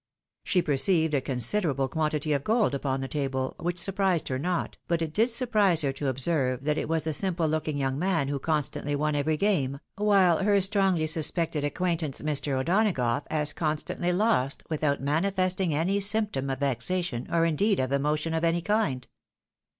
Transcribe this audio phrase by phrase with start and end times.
[0.43, 5.03] She perceived a considerable quantity of gold upon the table, which surprised her not, but
[5.03, 8.39] it did surprise her to observe that it was the simple looking young man who
[8.39, 12.59] constantly won every game, while her strongly suspected acquaintance, Mr.
[12.59, 18.43] O'Donagough as constantly lost without manifesting any symptom of vexation, or indeed of emotion of
[18.43, 19.07] any kind.